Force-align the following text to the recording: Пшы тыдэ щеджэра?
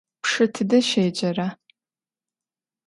Пшы 0.23 0.43
тыдэ 0.53 0.79
щеджэра? 0.89 1.47